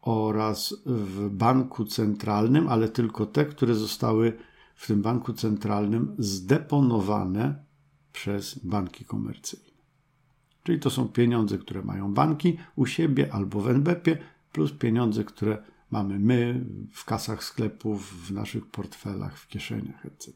oraz 0.00 0.74
w 0.86 1.28
banku 1.30 1.84
centralnym, 1.84 2.68
ale 2.68 2.88
tylko 2.88 3.26
te, 3.26 3.44
które 3.44 3.74
zostały 3.74 4.36
w 4.74 4.86
tym 4.86 5.02
banku 5.02 5.32
centralnym 5.32 6.14
zdeponowane 6.18 7.64
przez 8.12 8.58
banki 8.58 9.04
komercyjne. 9.04 9.73
Czyli 10.64 10.80
to 10.80 10.90
są 10.90 11.08
pieniądze, 11.08 11.58
które 11.58 11.82
mają 11.82 12.14
banki 12.14 12.58
u 12.76 12.86
siebie 12.86 13.32
albo 13.32 13.60
w 13.60 13.68
NBP, 13.68 14.16
plus 14.52 14.72
pieniądze, 14.72 15.24
które 15.24 15.62
mamy 15.90 16.18
my 16.18 16.64
w 16.92 17.04
kasach 17.04 17.44
sklepów, 17.44 18.26
w 18.28 18.32
naszych 18.32 18.66
portfelach, 18.66 19.38
w 19.38 19.48
kieszeniach, 19.48 20.06
etc. 20.06 20.32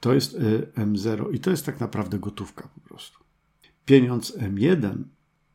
To 0.00 0.14
jest 0.14 0.34
y, 0.34 0.72
M0 0.76 1.34
i 1.34 1.40
to 1.40 1.50
jest 1.50 1.66
tak 1.66 1.80
naprawdę 1.80 2.18
gotówka 2.18 2.68
po 2.74 2.80
prostu. 2.80 3.18
Pieniądz 3.84 4.38
M1 4.38 5.02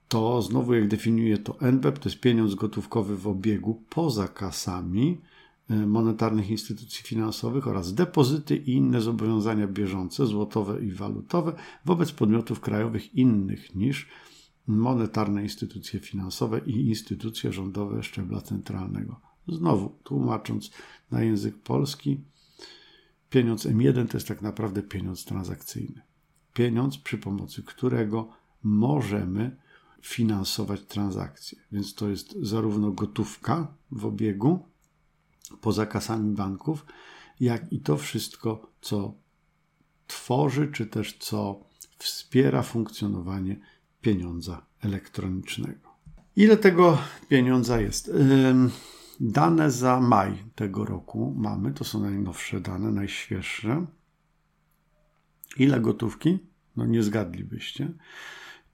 to 0.07 0.41
znowu 0.41 0.73
jak 0.73 0.87
definiuje 0.87 1.37
to 1.37 1.59
NBP, 1.59 1.99
to 1.99 2.09
jest 2.09 2.21
pieniądz 2.21 2.55
gotówkowy 2.55 3.17
w 3.17 3.27
obiegu 3.27 3.83
poza 3.89 4.27
kasami, 4.27 5.21
monetarnych 5.69 6.49
instytucji 6.49 7.03
finansowych 7.03 7.67
oraz 7.67 7.93
depozyty 7.93 8.55
i 8.55 8.71
inne 8.71 9.01
zobowiązania 9.01 9.67
bieżące, 9.67 10.25
złotowe 10.25 10.85
i 10.85 10.91
walutowe 10.91 11.53
wobec 11.85 12.11
podmiotów 12.11 12.59
krajowych 12.59 13.15
innych 13.15 13.75
niż 13.75 14.07
monetarne 14.67 15.43
instytucje 15.43 15.99
finansowe 15.99 16.61
i 16.65 16.87
instytucje 16.87 17.53
rządowe 17.53 18.03
szczebla 18.03 18.41
centralnego. 18.41 19.19
Znowu, 19.47 19.95
tłumacząc 20.03 20.71
na 21.11 21.23
język 21.23 21.57
polski, 21.57 22.21
pieniądz 23.29 23.65
M1 23.65 24.07
to 24.07 24.17
jest 24.17 24.27
tak 24.27 24.41
naprawdę 24.41 24.83
pieniądz 24.83 25.25
transakcyjny. 25.25 26.01
Pieniądz, 26.53 26.97
przy 26.97 27.17
pomocy 27.17 27.63
którego 27.63 28.29
możemy 28.63 29.57
finansować 30.01 30.81
transakcje. 30.81 31.57
Więc 31.71 31.95
to 31.95 32.09
jest 32.09 32.35
zarówno 32.41 32.91
gotówka 32.91 33.73
w 33.91 34.05
obiegu, 34.05 34.65
poza 35.61 35.85
kasami 35.85 36.35
banków, 36.35 36.85
jak 37.39 37.73
i 37.73 37.79
to 37.79 37.97
wszystko, 37.97 38.71
co 38.81 39.13
tworzy, 40.07 40.71
czy 40.73 40.85
też 40.85 41.17
co 41.17 41.59
wspiera 41.97 42.63
funkcjonowanie 42.63 43.55
pieniądza 44.01 44.65
elektronicznego. 44.81 45.87
Ile 46.35 46.57
tego 46.57 46.97
pieniądza 47.29 47.81
jest? 47.81 48.11
Dane 49.19 49.71
za 49.71 49.99
maj 49.99 50.43
tego 50.55 50.85
roku 50.85 51.33
mamy, 51.37 51.73
to 51.73 51.83
są 51.83 52.01
najnowsze 52.01 52.61
dane, 52.61 52.91
najświeższe. 52.91 53.85
Ile 55.57 55.79
gotówki? 55.79 56.39
No 56.75 56.85
nie 56.85 57.03
zgadlibyście. 57.03 57.91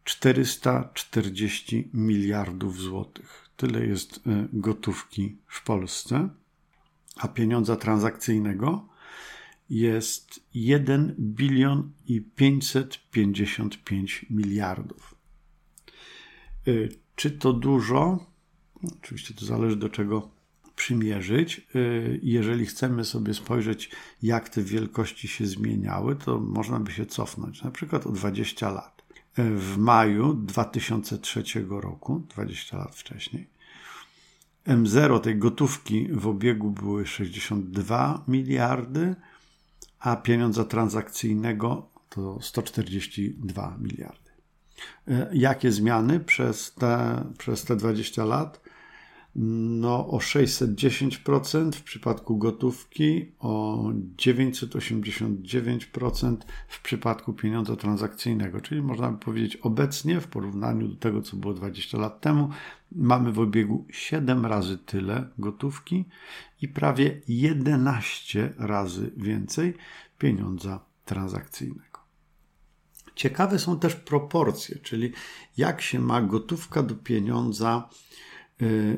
440 0.04 1.90
miliardów 1.94 2.82
złotych. 2.82 3.50
Tyle 3.58 3.86
jest 3.86 4.18
y, 4.18 4.22
gotówki 4.54 5.38
w 5.48 5.64
Polsce 5.64 6.30
a 7.16 7.28
pieniądza 7.28 7.76
transakcyjnego 7.76 8.88
jest 9.70 10.40
1 10.54 11.16
bilion 11.20 11.92
i 12.06 12.22
555 12.22 14.26
miliardów. 14.30 15.16
Y, 16.68 16.90
czy 17.16 17.32
to 17.32 17.54
dużo? 17.54 18.26
Oczywiście 18.98 19.34
to 19.34 19.46
zależy 19.46 19.76
do 19.76 19.90
czego 19.90 20.30
przymierzyć. 20.76 21.68
Y, 21.76 22.20
jeżeli 22.24 22.66
chcemy 22.66 23.06
sobie 23.06 23.34
spojrzeć, 23.34 23.90
jak 24.22 24.50
te 24.50 24.62
wielkości 24.62 25.28
się 25.28 25.46
zmieniały, 25.46 26.16
to 26.16 26.40
można 26.40 26.80
by 26.80 26.92
się 26.92 27.06
cofnąć, 27.06 27.64
na 27.64 27.72
przykład 27.72 28.08
o 28.08 28.12
20 28.12 28.72
lat. 28.72 29.04
Y, 29.40 29.56
w 29.56 29.78
maju 29.78 30.34
2003 30.34 31.44
roku, 31.70 32.22
20 32.30 32.78
lat 32.78 32.96
wcześniej, 32.96 33.48
M0 34.68 35.20
tej 35.20 35.38
gotówki 35.38 36.08
w 36.12 36.28
obiegu 36.28 36.72
były 36.72 37.06
62 37.06 38.24
miliardy, 38.28 39.16
a 40.00 40.16
pieniądza 40.16 40.64
transakcyjnego 40.64 41.90
to 42.10 42.42
142 42.42 43.78
miliardy. 43.80 44.32
E, 45.08 45.30
jakie 45.34 45.72
zmiany 45.72 46.20
przez 46.20 46.74
te, 46.74 47.24
przez 47.38 47.64
te 47.64 47.76
20 47.76 48.26
lat? 48.26 48.63
No, 49.36 50.08
o 50.08 50.18
610% 50.18 51.72
w 51.72 51.84
przypadku 51.84 52.38
gotówki, 52.38 53.32
o 53.40 53.84
989% 54.18 56.38
w 56.68 56.82
przypadku 56.82 57.34
pieniądza 57.34 57.76
transakcyjnego. 57.76 58.62
Czyli 58.62 58.82
można 58.82 59.12
by 59.12 59.18
powiedzieć, 59.18 59.56
obecnie 59.56 60.22
w 60.22 60.28
porównaniu 60.28 60.88
do 60.88 60.96
tego, 60.96 61.22
co 61.22 61.38
było 61.38 61.54
20 61.54 61.98
lat 61.98 62.22
temu, 62.22 62.50
mamy 62.92 63.32
w 63.32 63.40
obiegu 63.40 63.86
7 63.90 64.46
razy 64.46 64.78
tyle 64.78 65.30
gotówki 65.38 66.06
i 66.62 66.68
prawie 66.68 67.22
11 67.28 68.54
razy 68.58 69.12
więcej 69.18 69.74
pieniądza 70.20 70.80
transakcyjnego. 71.06 72.00
Ciekawe 73.16 73.60
są 73.60 73.80
też 73.80 73.96
proporcje, 73.96 74.76
czyli 74.76 75.12
jak 75.58 75.82
się 75.82 76.00
ma 76.00 76.22
gotówka 76.22 76.84
do 76.84 76.96
pieniądza 76.96 77.90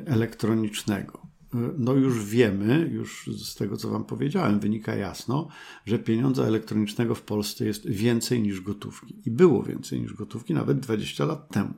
elektronicznego. 0.06 1.26
Y, 1.54 1.58
no 1.78 1.92
już 1.92 2.24
wiemy, 2.24 2.90
już 2.92 3.30
z 3.44 3.54
tego 3.54 3.76
co 3.76 3.90
Wam 3.90 4.04
powiedziałem, 4.04 4.60
wynika 4.60 4.94
jasno, 4.94 5.48
że 5.86 5.98
pieniądza 5.98 6.44
elektronicznego 6.44 7.14
w 7.14 7.22
Polsce 7.22 7.66
jest 7.66 7.88
więcej 7.88 8.42
niż 8.42 8.60
gotówki. 8.60 9.22
I 9.26 9.30
było 9.30 9.62
więcej 9.62 10.00
niż 10.00 10.14
gotówki 10.14 10.54
nawet 10.54 10.80
20 10.80 11.24
lat 11.24 11.48
temu. 11.48 11.74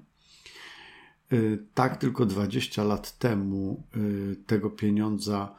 Tak, 1.75 1.97
tylko 1.97 2.27
20 2.27 2.85
lat 2.85 3.19
temu 3.19 3.87
tego 4.47 4.71
pieniądza 4.71 5.55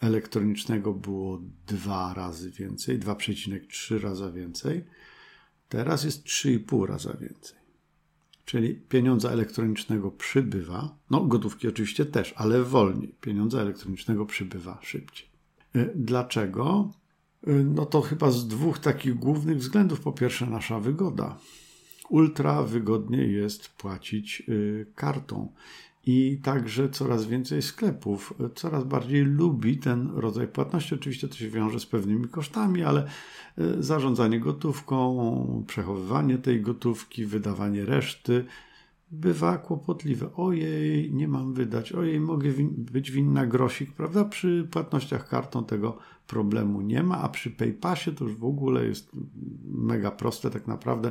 elektronicznego 0.00 0.94
było 0.94 1.42
dwa 1.66 2.14
razy 2.14 2.50
więcej, 2.50 3.00
2,3 3.00 4.00
raza 4.00 4.32
więcej. 4.32 4.84
Teraz 5.68 6.04
jest 6.04 6.24
3,5 6.24 6.86
raza 6.86 7.12
więcej. 7.20 7.63
Czyli 8.44 8.74
pieniądza 8.74 9.30
elektronicznego 9.30 10.10
przybywa, 10.10 10.96
no 11.10 11.20
gotówki 11.24 11.68
oczywiście 11.68 12.06
też, 12.06 12.34
ale 12.36 12.62
wolniej. 12.62 13.14
Pieniądza 13.20 13.60
elektronicznego 13.60 14.26
przybywa 14.26 14.78
szybciej. 14.82 15.28
Y, 15.76 15.92
dlaczego? 15.94 16.90
Y, 17.48 17.64
no 17.64 17.86
to 17.86 18.00
chyba 18.00 18.30
z 18.30 18.48
dwóch 18.48 18.78
takich 18.78 19.14
głównych 19.14 19.58
względów. 19.58 20.00
Po 20.00 20.12
pierwsze, 20.12 20.46
nasza 20.46 20.80
wygoda. 20.80 21.38
Ultra 22.08 22.62
wygodnie 22.62 23.26
jest 23.26 23.68
płacić 23.68 24.42
y, 24.48 24.86
kartą 24.94 25.52
i 26.06 26.38
także 26.42 26.88
coraz 26.88 27.26
więcej 27.26 27.62
sklepów 27.62 28.34
coraz 28.54 28.84
bardziej 28.84 29.24
lubi 29.24 29.78
ten 29.78 30.10
rodzaj 30.14 30.48
płatności. 30.48 30.94
Oczywiście 30.94 31.28
to 31.28 31.34
się 31.34 31.48
wiąże 31.48 31.80
z 31.80 31.86
pewnymi 31.86 32.28
kosztami, 32.28 32.82
ale 32.82 33.04
e, 33.58 33.82
zarządzanie 33.82 34.40
gotówką, 34.40 35.64
przechowywanie 35.66 36.38
tej 36.38 36.60
gotówki, 36.60 37.26
wydawanie 37.26 37.84
reszty 37.84 38.44
bywa 39.10 39.58
kłopotliwe. 39.58 40.34
Ojej, 40.36 41.12
nie 41.14 41.28
mam 41.28 41.54
wydać, 41.54 41.92
ojej, 41.92 42.20
mogę 42.20 42.50
być 42.70 43.10
winna 43.10 43.46
grosik, 43.46 43.92
prawda? 43.92 44.24
Przy 44.24 44.68
płatnościach 44.70 45.28
kartą 45.28 45.64
tego 45.64 45.98
problemu 46.26 46.80
nie 46.80 47.02
ma, 47.02 47.22
a 47.22 47.28
przy 47.28 47.50
PayPasie 47.50 48.12
to 48.12 48.24
już 48.24 48.36
w 48.36 48.44
ogóle 48.44 48.86
jest 48.86 49.10
mega 49.64 50.10
proste 50.10 50.50
tak 50.50 50.66
naprawdę. 50.66 51.10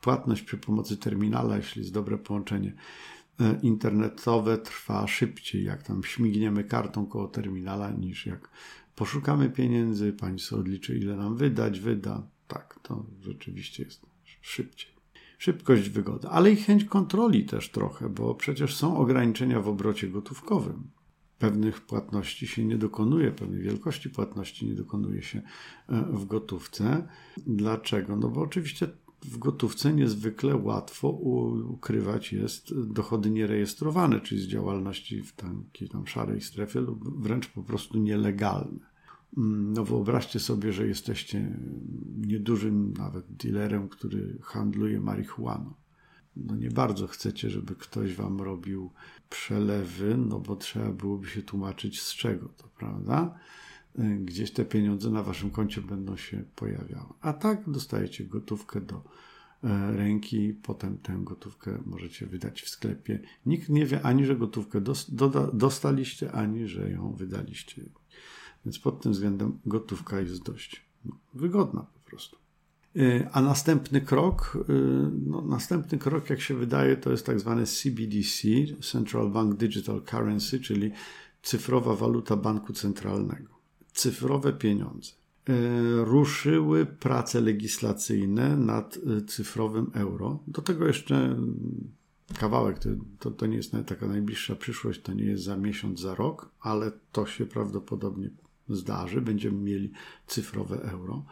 Płatność 0.00 0.42
przy 0.42 0.58
pomocy 0.58 0.96
terminala, 0.96 1.56
jeśli 1.56 1.80
jest 1.80 1.94
dobre 1.94 2.18
połączenie 2.18 2.72
E, 2.72 3.21
internetowe 3.62 4.58
trwa 4.58 5.06
szybciej, 5.06 5.64
jak 5.64 5.82
tam 5.82 6.04
śmigniemy 6.04 6.64
kartą 6.64 7.06
koło 7.06 7.28
terminala, 7.28 7.90
niż 7.90 8.26
jak 8.26 8.50
poszukamy 8.96 9.50
pieniędzy, 9.50 10.14
sobie 10.38 10.60
odliczy, 10.60 10.98
ile 10.98 11.16
nam 11.16 11.36
wydać, 11.36 11.80
wyda. 11.80 12.26
Tak, 12.48 12.78
to 12.82 13.06
rzeczywiście 13.20 13.82
jest 13.82 14.06
szybciej. 14.40 14.92
Szybkość, 15.38 15.88
wygoda, 15.88 16.30
ale 16.30 16.52
i 16.52 16.56
chęć 16.56 16.84
kontroli 16.84 17.44
też 17.44 17.70
trochę, 17.70 18.08
bo 18.08 18.34
przecież 18.34 18.76
są 18.76 18.96
ograniczenia 18.96 19.60
w 19.60 19.68
obrocie 19.68 20.08
gotówkowym. 20.08 20.90
Pewnych 21.38 21.80
płatności 21.80 22.46
się 22.46 22.64
nie 22.64 22.78
dokonuje, 22.78 23.30
pewnej 23.30 23.62
wielkości 23.62 24.10
płatności 24.10 24.66
nie 24.66 24.74
dokonuje 24.74 25.22
się 25.22 25.42
e, 25.88 26.02
w 26.12 26.24
gotówce. 26.24 27.08
Dlaczego? 27.46 28.16
No 28.16 28.28
bo 28.28 28.40
oczywiście 28.40 28.88
w 29.24 29.38
gotówce 29.38 29.92
niezwykle 29.92 30.56
łatwo 30.56 31.08
ukrywać 31.68 32.32
jest 32.32 32.82
dochody 32.86 33.30
nierejestrowane, 33.30 34.20
czyli 34.20 34.40
z 34.40 34.46
działalności 34.46 35.22
w 35.22 35.32
takiej 35.32 35.88
tam 35.88 36.06
szarej 36.06 36.40
strefie 36.40 36.80
lub 36.80 37.22
wręcz 37.22 37.48
po 37.48 37.62
prostu 37.62 37.98
nielegalne. 37.98 38.92
Mm, 39.36 39.72
no 39.72 39.84
wyobraźcie 39.84 40.40
sobie, 40.40 40.72
że 40.72 40.86
jesteście 40.86 41.56
niedużym 42.16 42.94
nawet 42.98 43.24
dealerem, 43.28 43.88
który 43.88 44.38
handluje 44.42 45.00
marihuaną. 45.00 45.74
No 46.36 46.56
nie 46.56 46.70
bardzo 46.70 47.06
chcecie, 47.06 47.50
żeby 47.50 47.76
ktoś 47.76 48.14
wam 48.14 48.40
robił 48.40 48.90
przelewy, 49.30 50.16
no 50.16 50.40
bo 50.40 50.56
trzeba 50.56 50.92
byłoby 50.92 51.28
się 51.28 51.42
tłumaczyć 51.42 52.02
z 52.02 52.14
czego 52.14 52.48
to, 52.48 52.68
prawda? 52.78 53.38
Gdzieś 53.98 54.50
te 54.50 54.64
pieniądze 54.64 55.10
na 55.10 55.22
waszym 55.22 55.50
koncie 55.50 55.80
będą 55.80 56.16
się 56.16 56.44
pojawiały. 56.56 57.12
A 57.20 57.32
tak 57.32 57.70
dostajecie 57.70 58.24
gotówkę 58.24 58.80
do 58.80 59.02
e, 59.64 59.96
ręki, 59.96 60.54
potem 60.62 60.98
tę 60.98 61.18
gotówkę 61.18 61.78
możecie 61.86 62.26
wydać 62.26 62.62
w 62.62 62.68
sklepie. 62.68 63.20
Nikt 63.46 63.68
nie 63.68 63.86
wie 63.86 64.02
ani, 64.02 64.24
że 64.24 64.36
gotówkę 64.36 64.80
dostaliście, 65.52 66.32
ani, 66.32 66.68
że 66.68 66.90
ją 66.90 67.12
wydaliście. 67.12 67.82
Więc 68.64 68.78
pod 68.78 69.02
tym 69.02 69.12
względem 69.12 69.58
gotówka 69.66 70.20
jest 70.20 70.42
dość 70.42 70.86
no, 71.04 71.18
wygodna 71.34 71.86
po 71.94 72.10
prostu. 72.10 72.36
Y, 72.96 73.28
a 73.32 73.42
następny 73.42 74.00
krok, 74.00 74.58
y, 74.68 74.72
no, 75.26 75.42
następny 75.42 75.98
krok, 75.98 76.30
jak 76.30 76.40
się 76.40 76.54
wydaje, 76.54 76.96
to 76.96 77.10
jest 77.10 77.26
tak 77.26 77.40
zwany 77.40 77.66
CBDC, 77.66 78.48
Central 78.80 79.30
Bank 79.30 79.54
Digital 79.54 80.02
Currency, 80.02 80.60
czyli 80.60 80.90
cyfrowa 81.42 81.94
waluta 81.96 82.36
banku 82.36 82.72
centralnego 82.72 83.61
cyfrowe 83.92 84.52
pieniądze. 84.52 85.12
E, 85.48 85.54
ruszyły 86.04 86.86
prace 86.86 87.40
legislacyjne 87.40 88.56
nad 88.56 88.98
e, 89.18 89.24
cyfrowym 89.24 89.90
euro. 89.94 90.38
Do 90.46 90.62
tego 90.62 90.86
jeszcze 90.86 91.36
kawałek, 92.38 92.78
to, 92.78 92.88
to, 93.18 93.30
to 93.30 93.46
nie 93.46 93.56
jest 93.56 93.72
taka 93.86 94.06
najbliższa 94.06 94.56
przyszłość, 94.56 95.02
to 95.02 95.12
nie 95.12 95.24
jest 95.24 95.44
za 95.44 95.56
miesiąc, 95.56 96.00
za 96.00 96.14
rok, 96.14 96.48
ale 96.60 96.92
to 97.12 97.26
się 97.26 97.46
prawdopodobnie 97.46 98.30
zdarzy. 98.68 99.20
Będziemy 99.20 99.58
mieli 99.58 99.90
cyfrowe 100.26 100.82
euro. 100.82 101.24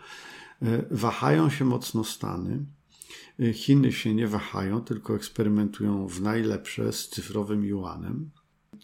E, 0.63 0.85
wahają 0.91 1.51
się 1.51 1.65
mocno 1.65 2.05
Stany. 2.05 2.65
Chiny 3.53 3.93
się 3.93 4.15
nie 4.15 4.29
wahają, 4.29 4.81
tylko 4.81 5.15
eksperymentują 5.15 6.09
w 6.09 6.23
najlepsze 6.23 6.93
z 6.93 7.09
cyfrowym 7.09 7.65
juanem. 7.65 8.31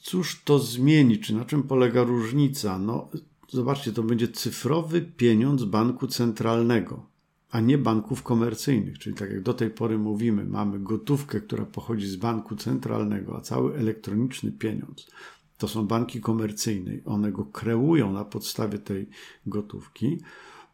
Cóż 0.00 0.42
to 0.44 0.58
zmieni? 0.58 1.18
Czy 1.18 1.34
na 1.34 1.44
czym 1.44 1.62
polega 1.62 2.04
różnica? 2.04 2.78
No, 2.78 3.08
Zobaczcie, 3.48 3.92
to 3.92 4.02
będzie 4.02 4.28
cyfrowy 4.28 5.02
pieniądz 5.02 5.64
banku 5.64 6.06
centralnego, 6.06 7.06
a 7.50 7.61
nie 7.61 7.78
banków 7.78 8.22
komercyjnych. 8.22 8.98
Czyli 8.98 9.16
tak 9.16 9.30
jak 9.30 9.42
do 9.42 9.54
tej 9.54 9.70
pory 9.70 9.98
mówimy, 9.98 10.44
mamy 10.44 10.78
gotówkę, 10.78 11.40
która 11.40 11.64
pochodzi 11.64 12.06
z 12.06 12.16
banku 12.16 12.56
centralnego, 12.56 13.37
a 13.37 13.40
cały 13.40 13.74
elektroniczny 13.74 14.52
pieniądz 14.52 15.06
to 15.59 15.68
są 15.68 15.87
banki 15.87 16.20
komercyjne, 16.20 16.92
one 17.04 17.32
go 17.32 17.44
kreują 17.44 18.12
na 18.12 18.24
podstawie 18.24 18.78
tej 18.78 19.09
gotówki, 19.46 20.20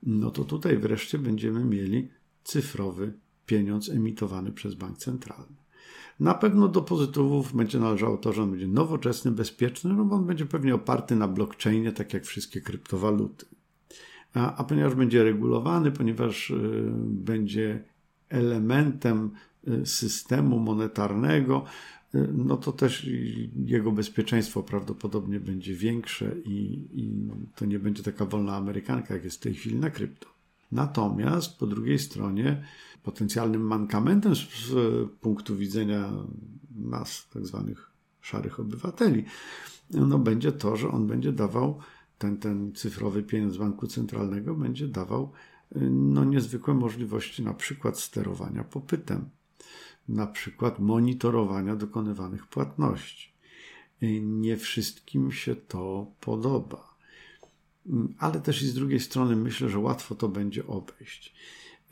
no 0.03 0.31
to 0.31 0.45
tutaj 0.45 0.79
wreszcie 0.79 1.19
będziemy 1.19 1.65
mieli 1.65 2.09
cyfrowy 2.45 3.13
pieniądz 3.47 3.89
emitowany 3.89 4.53
przez 4.53 4.75
bank 4.75 4.99
centralny. 4.99 5.62
Na 6.23 6.35
pewno 6.35 6.69
do 6.69 6.83
pozytywów 6.83 7.57
będzie 7.57 7.79
należało 7.79 8.17
to, 8.17 8.33
że 8.33 8.43
on 8.43 8.51
będzie 8.51 8.67
nowoczesny, 8.67 9.31
bezpieczny, 9.31 9.95
no 9.95 10.05
bo 10.05 10.17
on 10.17 10.27
będzie 10.27 10.47
pewnie 10.47 10.75
oparty 10.75 11.17
na 11.17 11.29
blockchainie, 11.29 11.93
tak 11.93 12.15
jak 12.15 12.25
wszystkie 12.25 12.61
kryptowaluty. 12.61 13.47
A, 14.35 14.57
a 14.57 14.65
ponieważ 14.65 14.95
będzie 14.95 15.25
regulowany, 15.25 15.93
ponieważ 15.93 16.51
y, 16.51 16.93
będzie 17.07 17.85
elementem 18.29 19.31
y, 19.69 19.87
systemu 19.87 20.59
monetarnego, 20.59 21.65
y, 22.15 22.29
no 22.35 22.57
to 22.57 22.73
też 22.73 23.09
jego 23.67 23.93
bezpieczeństwo 23.93 24.63
prawdopodobnie 24.63 25.41
będzie 25.41 25.75
większe 25.75 26.35
i, 26.45 26.89
i 26.93 27.13
to 27.55 27.65
nie 27.65 27.79
będzie 27.79 28.03
taka 28.03 28.25
wolna 28.27 28.57
amerykanka, 28.57 29.15
jak 29.15 29.25
jest 29.25 29.37
w 29.37 29.43
tej 29.43 29.55
chwili 29.55 29.77
na 29.77 29.91
krypto. 29.91 30.27
Natomiast 30.73 31.59
po 31.59 31.67
drugiej 31.67 31.99
stronie 31.99 32.63
potencjalnym 33.03 33.63
mankamentem 33.63 34.35
z 34.35 34.73
punktu 35.21 35.57
widzenia 35.57 36.13
nas, 36.75 37.29
tak 37.33 37.47
zwanych 37.47 37.91
szarych 38.21 38.61
obywateli, 38.61 39.25
no 39.91 40.19
będzie 40.19 40.53
to, 40.53 40.77
że 40.77 40.89
on 40.89 41.07
będzie 41.07 41.33
dawał 41.33 41.79
ten, 42.19 42.37
ten 42.37 42.73
cyfrowy 42.75 43.23
pieniądz 43.23 43.57
banku 43.57 43.87
centralnego 43.87 44.55
będzie 44.55 44.89
dawał 44.89 45.33
no, 45.91 46.25
niezwykłe 46.25 46.75
możliwości 46.75 47.43
na 47.43 47.55
przykład 47.55 48.01
sterowania 48.01 48.65
popytem, 48.65 49.31
na 50.09 50.27
przykład 50.27 50.79
monitorowania 50.79 51.77
dokonywanych 51.77 52.47
płatności. 52.47 53.33
Nie 54.23 54.57
wszystkim 54.57 55.33
się 55.33 55.57
to 55.57 56.07
podoba. 56.21 56.95
Ale 58.19 58.41
też 58.41 58.63
i 58.63 58.67
z 58.67 58.75
drugiej 58.75 59.01
strony 59.01 59.37
myślę, 59.37 59.69
że 59.69 59.79
łatwo 59.79 60.15
to 60.15 60.29
będzie 60.29 60.67
obejść. 60.67 61.35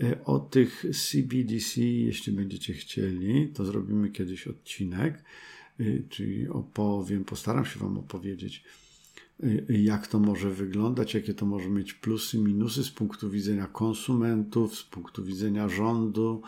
E, 0.02 0.24
o 0.24 0.38
tych 0.38 0.84
CBDC, 0.92 1.80
jeśli 1.80 2.32
będziecie 2.32 2.74
chcieli, 2.74 3.48
to 3.48 3.64
zrobimy 3.64 4.10
kiedyś 4.10 4.46
odcinek, 4.46 5.24
e, 5.80 5.84
czyli 6.08 6.48
opowiem, 6.48 7.24
postaram 7.24 7.64
się 7.64 7.80
Wam 7.80 7.98
opowiedzieć, 7.98 8.64
e, 9.42 9.46
jak 9.68 10.06
to 10.06 10.18
może 10.18 10.50
wyglądać, 10.50 11.14
jakie 11.14 11.34
to 11.34 11.46
może 11.46 11.70
mieć 11.70 11.94
plusy, 11.94 12.38
minusy 12.38 12.84
z 12.84 12.90
punktu 12.90 13.30
widzenia 13.30 13.66
konsumentów, 13.66 14.76
z 14.76 14.82
punktu 14.82 15.24
widzenia 15.24 15.68
rządu, 15.68 16.42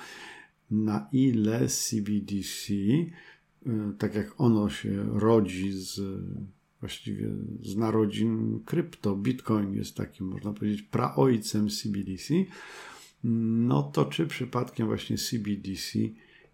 na 0.71 1.09
ile 1.13 1.69
CBDC, 1.69 2.73
tak 3.99 4.15
jak 4.15 4.41
ono 4.41 4.71
się 4.71 5.19
rodzi 5.19 5.73
z 5.73 6.01
właściwie 6.81 7.29
z 7.63 7.77
narodzin 7.77 8.61
krypto, 8.65 9.17
Bitcoin 9.17 9.75
jest 9.75 9.97
takim, 9.97 10.27
można 10.27 10.53
powiedzieć, 10.53 10.83
praojcem 10.83 11.69
CBDC, 11.69 12.35
no 13.25 13.83
to 13.83 14.05
czy 14.05 14.27
przypadkiem 14.27 14.87
właśnie 14.87 15.19
CBDC 15.19 15.99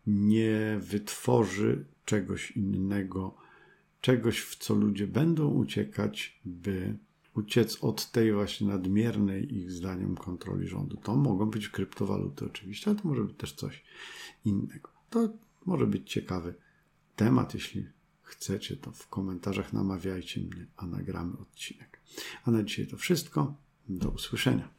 nie 0.07 0.79
wytworzy 0.81 1.85
czegoś 2.05 2.51
innego, 2.51 3.37
czegoś, 4.01 4.41
w 4.41 4.57
co 4.57 4.75
ludzie 4.75 5.07
będą 5.07 5.49
uciekać, 5.49 6.41
by 6.45 6.99
uciec 7.35 7.79
od 7.85 8.11
tej 8.11 8.33
właśnie 8.33 8.67
nadmiernej 8.67 9.57
ich 9.57 9.73
zdaniem 9.73 10.17
kontroli 10.17 10.69
rządu. 10.69 10.97
To 10.97 11.17
mogą 11.17 11.47
być 11.47 11.69
kryptowaluty 11.69 12.45
oczywiście, 12.45 12.91
ale 12.91 13.01
to 13.01 13.09
może 13.09 13.25
być 13.25 13.37
też 13.37 13.53
coś 13.53 13.85
innego. 14.45 14.91
To 15.11 15.29
może 15.67 15.87
być 15.87 16.11
ciekawy 16.11 16.55
temat. 17.17 17.55
Jeśli 17.55 17.87
chcecie, 18.23 18.77
to 18.77 18.93
w 18.93 19.09
komentarzach 19.09 19.73
namawiajcie 19.73 20.41
mnie, 20.41 20.67
a 20.77 20.87
nagramy 20.87 21.39
odcinek. 21.39 22.01
A 22.45 22.51
na 22.51 22.63
dzisiaj 22.63 22.87
to 22.87 22.97
wszystko. 22.97 23.55
Do 23.89 24.09
usłyszenia. 24.09 24.78